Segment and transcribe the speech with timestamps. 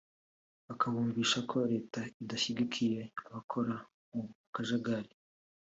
[0.67, 3.73] bakabumvisha ko leta idashyigikiye abakora
[4.11, 4.21] mu
[4.53, 5.11] kajagari